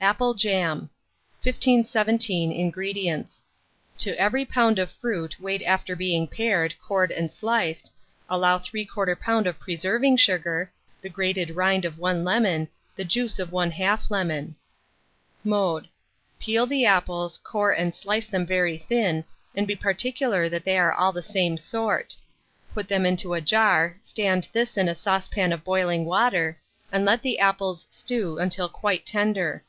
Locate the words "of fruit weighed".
4.78-5.60